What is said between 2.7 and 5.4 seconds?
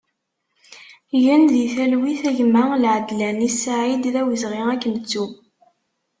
Laadlani Saïd, d awezɣi ad k-nettu!